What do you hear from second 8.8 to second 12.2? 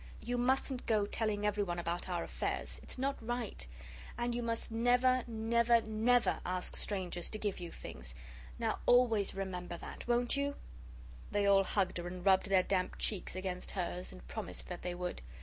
always remember that won't you?" They all hugged her